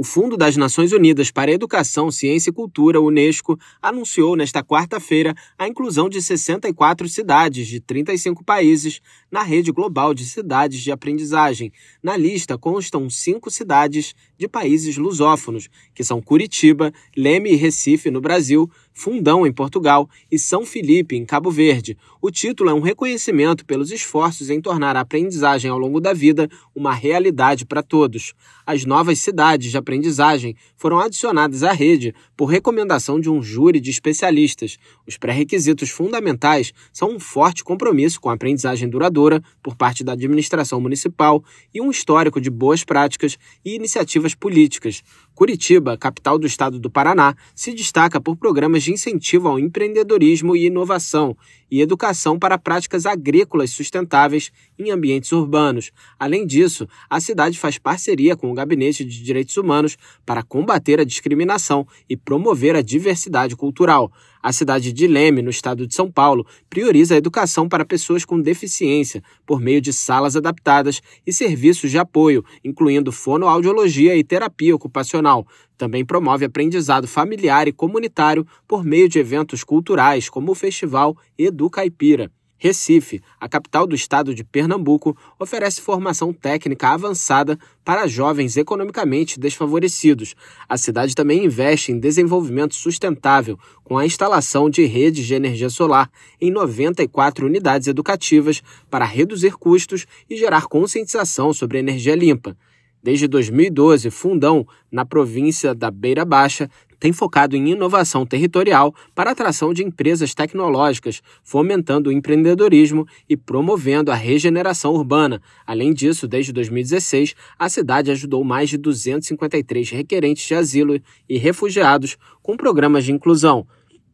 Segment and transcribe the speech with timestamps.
[0.00, 5.66] O Fundo das Nações Unidas para Educação, Ciência e Cultura, Unesco, anunciou nesta quarta-feira a
[5.66, 11.72] inclusão de 64 cidades de 35 países na rede global de cidades de aprendizagem.
[12.00, 18.20] Na lista constam cinco cidades de países lusófonos, que são Curitiba, Leme e Recife, no
[18.20, 21.96] Brasil, Fundão, em Portugal, e São Felipe, em Cabo Verde.
[22.20, 26.50] O título é um reconhecimento pelos esforços em tornar a aprendizagem ao longo da vida
[26.74, 28.34] uma realidade para todos.
[28.66, 33.88] As novas cidades de aprendizagem foram adicionadas à rede por recomendação de um júri de
[33.88, 34.78] especialistas.
[35.06, 40.80] Os pré-requisitos fundamentais são um forte compromisso com a aprendizagem duradoura por parte da administração
[40.80, 45.04] municipal e um histórico de boas práticas e iniciativas políticas.
[45.36, 50.66] Curitiba, capital do estado do Paraná, se destaca por programas de incentivo ao empreendedorismo e
[50.66, 51.36] inovação
[51.70, 55.90] e educação para práticas agrícolas sustentáveis em ambientes urbanos.
[56.18, 61.04] Além disso, a cidade faz parceria com o Gabinete de Direitos Humanos para combater a
[61.04, 64.10] discriminação e promover a diversidade cultural.
[64.42, 68.40] A cidade de Leme, no estado de São Paulo, prioriza a educação para pessoas com
[68.40, 75.46] deficiência por meio de salas adaptadas e serviços de apoio, incluindo fonoaudiologia e terapia ocupacional.
[75.76, 81.68] Também promove aprendizado familiar e comunitário por meio de eventos culturais, como o Festival Edu
[81.68, 82.30] Caipira.
[82.58, 90.34] Recife, a capital do estado de Pernambuco, oferece formação técnica avançada para jovens economicamente desfavorecidos.
[90.68, 96.10] A cidade também investe em desenvolvimento sustentável, com a instalação de redes de energia solar
[96.40, 102.56] em 94 unidades educativas para reduzir custos e gerar conscientização sobre energia limpa.
[103.02, 106.68] Desde 2012, Fundão, na província da Beira Baixa,
[106.98, 114.10] tem focado em inovação territorial para atração de empresas tecnológicas, fomentando o empreendedorismo e promovendo
[114.10, 115.40] a regeneração urbana.
[115.66, 122.16] Além disso, desde 2016, a cidade ajudou mais de 253 requerentes de asilo e refugiados
[122.42, 123.66] com programas de inclusão.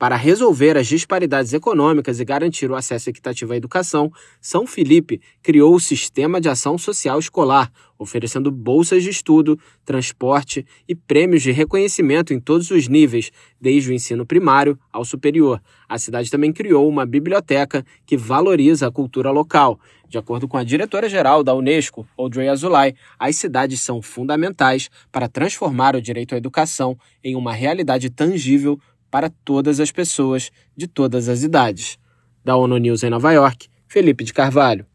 [0.00, 5.74] Para resolver as disparidades econômicas e garantir o acesso equitativo à educação, São Felipe criou
[5.74, 12.32] o Sistema de Ação Social Escolar, oferecendo bolsas de estudo, transporte e prêmios de reconhecimento
[12.32, 13.30] em todos os níveis,
[13.60, 15.60] desde o ensino primário ao superior.
[15.86, 19.78] A cidade também criou uma biblioteca que valoriza a cultura local.
[20.08, 25.94] De acordo com a diretora-geral da Unesco, Audrey Azoulay, as cidades são fundamentais para transformar
[25.94, 31.42] o direito à educação em uma realidade tangível para todas as pessoas de todas as
[31.42, 31.98] idades.
[32.44, 34.86] Da ONU News em Nova York, Felipe de Carvalho.